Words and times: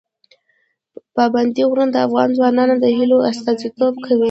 پابندي 1.15 1.63
غرونه 1.69 1.91
د 1.93 1.97
افغان 2.07 2.29
ځوانانو 2.37 2.75
د 2.79 2.85
هیلو 2.97 3.17
استازیتوب 3.31 3.93
کوي. 4.05 4.19